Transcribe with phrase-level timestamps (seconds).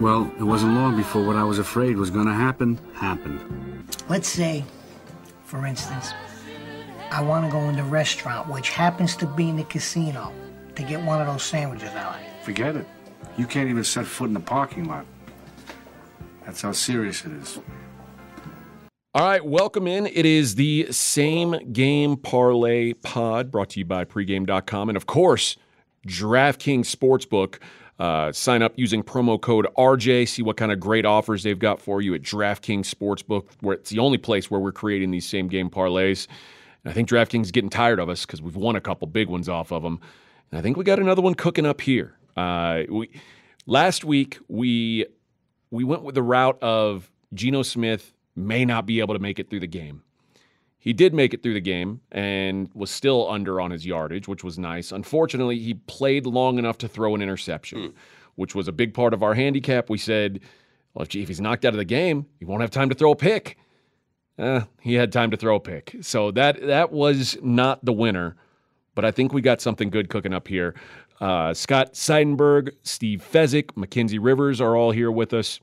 [0.00, 3.86] Well, it wasn't long before what I was afraid was going to happen happened.
[4.08, 4.64] Let's say,
[5.44, 6.12] for instance,
[7.12, 10.32] I want to go in the restaurant, which happens to be in the casino,
[10.74, 12.42] to get one of those sandwiches I like.
[12.42, 12.88] Forget it.
[13.36, 15.06] You can't even set foot in the parking lot.
[16.44, 17.60] That's how serious it is.
[19.14, 20.08] All right, welcome in.
[20.08, 25.56] It is the same game parlay pod brought to you by pregame.com and, of course,
[26.04, 27.60] DraftKings Sportsbook.
[27.98, 30.28] Uh, sign up using promo code RJ.
[30.28, 33.90] See what kind of great offers they've got for you at DraftKings Sportsbook, where it's
[33.90, 36.26] the only place where we're creating these same game parlays.
[36.82, 39.28] And I think DraftKings is getting tired of us because we've won a couple big
[39.28, 40.00] ones off of them.
[40.50, 42.16] And I think we got another one cooking up here.
[42.36, 43.10] Uh, we
[43.66, 45.06] last week we
[45.70, 49.50] we went with the route of Geno Smith may not be able to make it
[49.50, 50.03] through the game.
[50.84, 54.44] He did make it through the game and was still under on his yardage, which
[54.44, 54.92] was nice.
[54.92, 57.92] Unfortunately, he played long enough to throw an interception, mm.
[58.34, 59.88] which was a big part of our handicap.
[59.88, 60.40] We said,
[60.92, 63.12] well, if, if he's knocked out of the game, he won't have time to throw
[63.12, 63.56] a pick.
[64.36, 65.96] Eh, he had time to throw a pick.
[66.02, 68.36] So that that was not the winner,
[68.94, 70.74] but I think we got something good cooking up here.
[71.18, 75.60] Uh, Scott Seidenberg, Steve Fezzik, Mackenzie Rivers are all here with us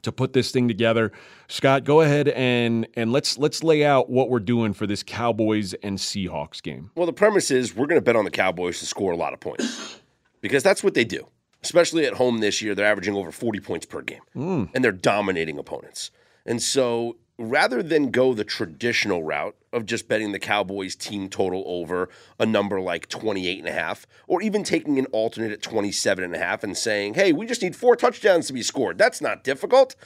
[0.00, 1.12] to put this thing together.
[1.48, 5.74] Scott, go ahead and and let's let's lay out what we're doing for this Cowboys
[5.74, 6.90] and Seahawks game.
[6.94, 9.34] Well, the premise is we're going to bet on the Cowboys to score a lot
[9.34, 10.00] of points
[10.40, 11.26] because that's what they do.
[11.62, 14.68] Especially at home this year, they're averaging over 40 points per game mm.
[14.74, 16.10] and they're dominating opponents.
[16.44, 17.18] And so
[17.50, 22.46] rather than go the traditional route of just betting the Cowboys team total over a
[22.46, 26.38] number like 28 and a half or even taking an alternate at 27 and a
[26.38, 29.96] half and saying, "Hey, we just need four touchdowns to be scored." That's not difficult.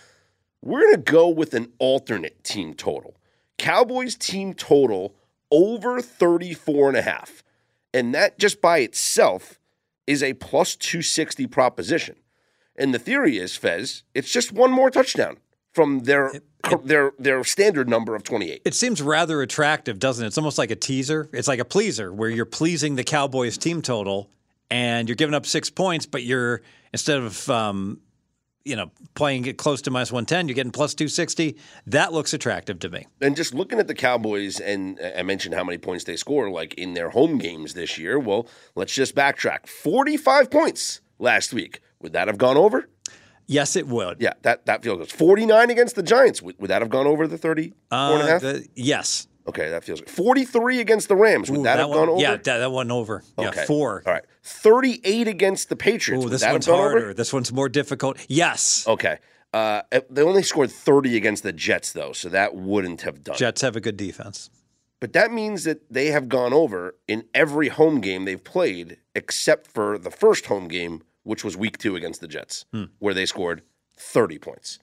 [0.62, 3.16] We're going to go with an alternate team total.
[3.58, 5.14] Cowboys team total
[5.50, 7.42] over 34 and a half.
[7.92, 9.58] And that just by itself
[10.06, 12.16] is a plus 260 proposition.
[12.76, 15.38] And the theory is, Fez, it's just one more touchdown
[15.76, 18.62] from their it, it, their their standard number of 28.
[18.64, 20.28] It seems rather attractive, doesn't it?
[20.28, 21.28] It's almost like a teaser.
[21.32, 24.30] It's like a pleaser where you're pleasing the Cowboys team total
[24.70, 26.62] and you're giving up 6 points, but you're
[26.92, 28.00] instead of um,
[28.64, 31.56] you know, playing it close to minus 110, you're getting plus 260.
[31.86, 33.06] That looks attractive to me.
[33.20, 36.74] And just looking at the Cowboys, and I mentioned how many points they score, like
[36.74, 38.18] in their home games this year.
[38.18, 41.80] Well, let's just backtrack 45 points last week.
[42.00, 42.88] Would that have gone over?
[43.46, 44.20] Yes, it would.
[44.20, 45.10] Yeah, that that feels good.
[45.10, 46.42] 49 against the Giants.
[46.42, 47.72] Would, would that have gone over the 30?
[47.90, 49.28] Uh, the, yes.
[49.48, 50.10] Okay, that feels good.
[50.10, 51.50] 43 against the Rams.
[51.50, 52.20] Would Ooh, that, that, have one, gone over?
[52.20, 53.22] Yeah, that, that one over.
[53.38, 53.60] Okay.
[53.60, 54.02] Yeah, four.
[54.04, 54.24] All right.
[54.42, 56.24] 38 against the Patriots.
[56.24, 56.98] Ooh, this one's harder.
[56.98, 57.14] Over?
[57.14, 58.18] This one's more difficult.
[58.28, 58.86] Yes.
[58.88, 59.18] Okay.
[59.54, 63.36] Uh, they only scored 30 against the Jets, though, so that wouldn't have done.
[63.36, 64.50] Jets have a good defense.
[64.98, 69.70] But that means that they have gone over in every home game they've played, except
[69.70, 72.84] for the first home game, which was week two against the Jets, hmm.
[73.00, 73.62] where they scored
[73.96, 74.78] 30 points.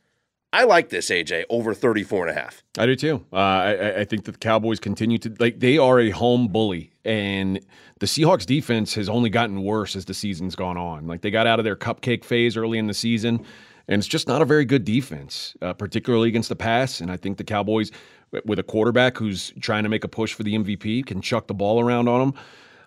[0.52, 2.62] I like this, AJ, over 34 and a half.
[2.78, 3.26] I do too.
[3.34, 6.92] Uh, I, I, think that the Cowboys continue to, like, they are a home bully.
[7.04, 7.60] And
[8.00, 11.08] the Seahawks defense has only gotten worse as the season's gone on.
[11.08, 13.44] Like, they got out of their cupcake phase early in the season,
[13.88, 17.02] and it's just not a very good defense, uh, particularly against the pass.
[17.02, 17.92] And I think the Cowboys,
[18.46, 21.56] with a quarterback who's trying to make a push for the MVP, can chuck the
[21.56, 22.42] ball around on them.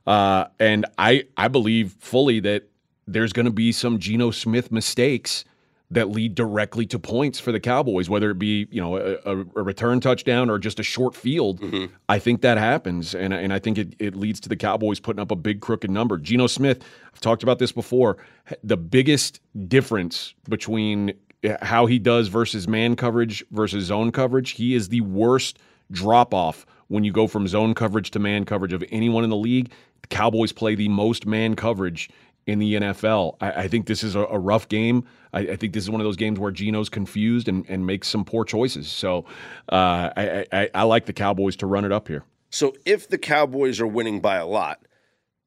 [0.06, 2.68] Uh, and I, I believe fully that
[3.06, 5.44] there's going to be some Geno Smith mistakes
[5.90, 9.62] that lead directly to points for the Cowboys, whether it be you know a, a
[9.62, 11.60] return touchdown or just a short field.
[11.60, 11.94] Mm-hmm.
[12.08, 15.20] I think that happens, and and I think it, it leads to the Cowboys putting
[15.20, 16.18] up a big crooked number.
[16.18, 18.16] Geno Smith, I've talked about this before.
[18.64, 21.14] The biggest difference between
[21.62, 25.58] how he does versus man coverage versus zone coverage, he is the worst
[25.92, 29.36] drop off when you go from zone coverage to man coverage of anyone in the
[29.36, 29.70] league.
[30.02, 32.08] The Cowboys play the most man coverage
[32.46, 33.36] in the NFL.
[33.40, 35.04] I, I think this is a, a rough game.
[35.32, 38.08] I, I, think this is one of those games where Geno's confused and, and makes
[38.08, 38.88] some poor choices.
[38.88, 39.24] So
[39.70, 42.24] uh, I, I, I like the Cowboys to run it up here.
[42.50, 44.80] So if the Cowboys are winning by a lot,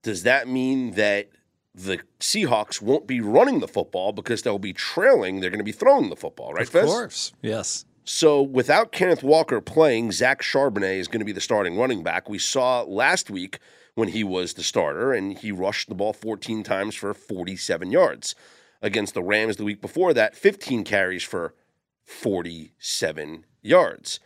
[0.03, 1.29] does that mean that
[1.73, 5.39] the Seahawks won't be running the football because they'll be trailing?
[5.39, 6.63] They're going to be throwing the football, right?
[6.63, 6.85] Of Fez?
[6.85, 7.85] course, yes.
[8.03, 12.27] So without Kenneth Walker playing, Zach Charbonnet is going to be the starting running back.
[12.27, 13.59] We saw last week
[13.95, 18.35] when he was the starter, and he rushed the ball 14 times for 47 yards.
[18.81, 21.53] Against the Rams the week before that, 15 carries for
[22.03, 24.19] 47 yards.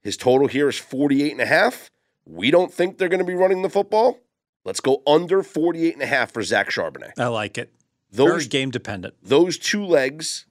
[0.00, 1.90] His total here is 48 and a half.
[2.24, 4.18] We don't think they're going to be running the football.
[4.64, 7.12] Let's go under 48 and a half for Zach Charbonnet.
[7.18, 7.72] I like it.
[8.10, 9.14] Those, Very game dependent.
[9.22, 10.46] Those two legs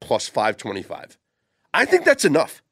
[0.00, 1.18] plus 525.
[1.72, 2.62] I think that's enough.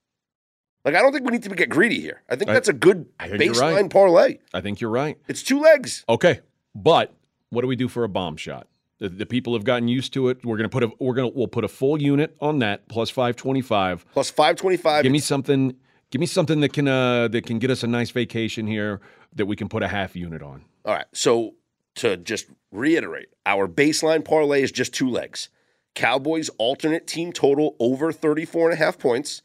[0.84, 2.22] Like I don't think we need to get greedy here.
[2.28, 3.90] I think I, that's a good baseline right.
[3.90, 4.38] parlay.
[4.54, 5.18] I think you're right.
[5.28, 6.04] It's two legs.
[6.08, 6.40] Okay,
[6.74, 7.14] but
[7.50, 8.66] what do we do for a bomb shot?
[8.98, 10.44] The, the people have gotten used to it.
[10.44, 13.36] We're gonna put a we're gonna we'll put a full unit on that plus five
[13.36, 14.04] twenty five.
[14.12, 15.02] Plus 525.
[15.02, 15.76] Give me something.
[16.10, 19.00] Give me something that can uh, that can get us a nice vacation here
[19.34, 20.64] that we can put a half unit on.
[20.84, 21.06] All right.
[21.12, 21.54] So
[21.96, 25.48] to just reiterate, our baseline parlay is just two legs.
[25.94, 29.42] Cowboys alternate team total over 34 and a half points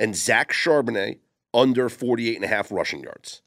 [0.00, 1.18] and Zach Charbonnet
[1.54, 3.42] under 48 and a half rushing yards.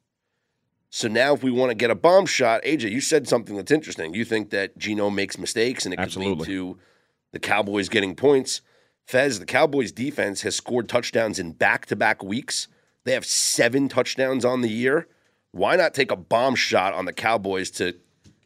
[0.89, 3.71] So now if we want to get a bomb shot, AJ, you said something that's
[3.71, 4.13] interesting.
[4.13, 6.77] You think that Geno makes mistakes and it could lead to
[7.31, 8.61] the Cowboys getting points.
[9.05, 12.67] Fez, the Cowboys defense has scored touchdowns in back-to-back weeks.
[13.05, 15.07] They have 7 touchdowns on the year.
[15.51, 17.95] Why not take a bomb shot on the Cowboys to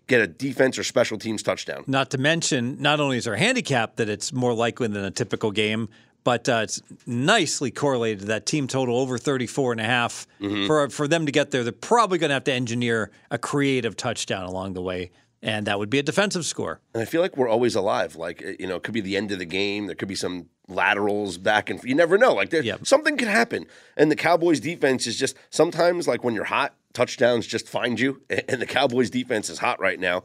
[0.07, 1.83] get a defense or special teams touchdown?
[1.85, 5.51] Not to mention, not only is our handicap that it's more likely than a typical
[5.51, 5.89] game,
[6.27, 10.27] but uh, it's nicely correlated to that team total over 34 and a half.
[10.41, 13.95] For, for them to get there, they're probably going to have to engineer a creative
[13.95, 16.81] touchdown along the way, and that would be a defensive score.
[16.93, 18.17] And I feel like we're always alive.
[18.17, 19.85] Like eh, you know, it could be the end of the game.
[19.87, 22.33] There could be some laterals back and you never know.
[22.33, 22.85] Like there, Yep.
[22.85, 23.65] something could happen.
[23.95, 28.21] And the Cowboys defense is just sometimes like when you're hot, touchdowns just find you.
[28.49, 30.23] And the Cowboys defense is hot right now.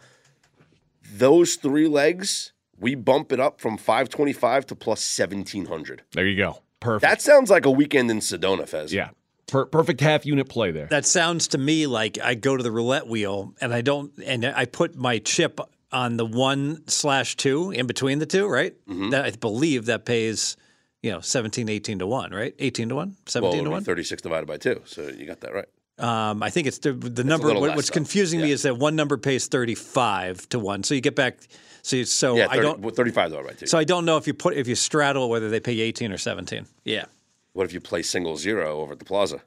[1.14, 6.02] Those three legs, we bump it up from 525 to plus 1700.
[6.12, 6.58] There you go.
[6.80, 7.02] Perfect.
[7.08, 8.92] That sounds like a weekend in Sedona, Fez.
[8.92, 9.10] yeah.
[9.46, 10.86] Per- perfect half unit play there.
[10.86, 14.46] That sounds to me like I go to the roulette wheel and I don't, and
[14.46, 15.60] I put my chip
[15.92, 18.74] on the one slash two in between the two, right?
[19.10, 20.56] That I believe that pays,
[21.02, 22.54] you know, 17, 18 to one, right?
[22.58, 23.84] 18 to one, 17 it to would one.
[23.84, 24.80] 36 divided by two.
[24.86, 25.66] So you got that right.
[25.98, 27.52] Um, I think it's the, the number.
[27.52, 27.94] What, what's though.
[27.94, 31.36] confusing me is that one number pays thirty-five to one, so you get back.
[31.82, 32.80] So, you, so Yeah, I don't.
[32.80, 33.66] well, 35 divided by two.
[33.66, 36.18] So I don't know if you put if you straddle whether they pay eighteen or
[36.18, 36.66] seventeen.
[36.84, 37.06] Yeah,
[37.52, 39.42] what if you play single zero over at the plaza?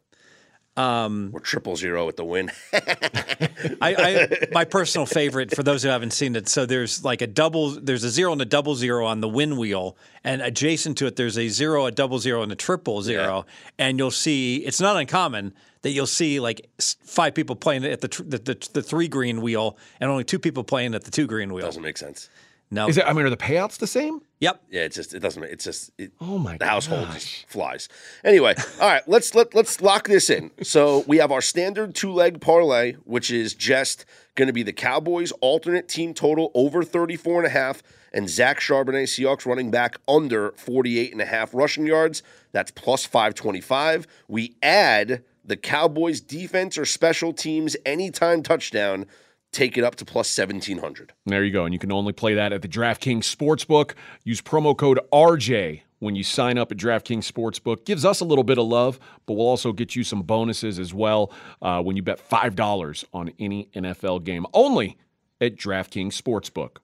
[0.78, 2.52] Um, or triple zero at the Wynn.
[2.74, 6.50] I, I my personal favorite for those who haven't seen it.
[6.50, 7.72] So there's like a double.
[7.72, 11.16] There's a zero and a double zero on the Wynn wheel, and adjacent to it
[11.16, 13.46] there's a zero, a double zero, and a triple zero.
[13.80, 15.54] And you'll see it's not uncommon
[15.86, 16.68] that you'll see like
[17.06, 20.40] five people playing at the tr- the, the, the three green wheel and only two
[20.40, 21.68] people playing at the two green wheel.
[21.68, 22.28] Doesn't make sense.
[22.72, 22.88] No.
[22.90, 23.06] Is it?
[23.06, 24.22] I mean, are the payouts the same?
[24.40, 24.62] Yep.
[24.70, 25.44] Yeah, it just it doesn't.
[25.44, 27.46] It's just it, Oh my the household gosh.
[27.48, 27.88] flies.
[28.24, 30.52] Anyway, all right, let's let let's lock this in.
[30.64, 34.74] So we have our standard two leg parlay, which is just going to be the
[34.74, 37.82] Cowboys alternate team total over 34 and a half
[38.12, 42.24] and Zach Charbonnet, Seahawks running back under 48 and a half rushing yards.
[42.52, 44.08] That's plus 525.
[44.28, 49.06] We add the Cowboys defense or special teams anytime touchdown,
[49.56, 51.14] take it up to plus 1700.
[51.26, 51.64] There you go.
[51.66, 53.94] And you can only play that at the DraftKings Sportsbook.
[54.24, 57.86] Use promo code RJ when you sign up at DraftKings Sportsbook.
[57.86, 60.94] Gives us a little bit of love, but we'll also get you some bonuses as
[60.94, 61.32] well
[61.62, 64.46] uh, when you bet $5 on any NFL game.
[64.54, 64.98] Only
[65.40, 66.78] at DraftKings Sportsbook.